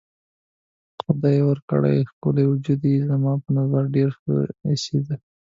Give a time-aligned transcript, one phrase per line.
[1.03, 4.35] خدای ورکړی ښکلی وجود یې زما په نظر ډېر ښه
[4.69, 5.15] ایسېده.